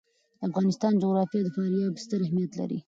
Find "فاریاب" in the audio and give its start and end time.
1.55-1.93